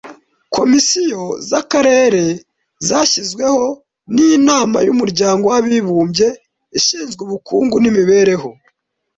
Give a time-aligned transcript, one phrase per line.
[0.55, 2.23] Komisiyo z’akarere
[2.87, 3.65] zashyizweho
[4.15, 6.27] n’inama y’umuryango w’abibumbye
[6.79, 8.49] ishinzwe ubukungu n’imibereho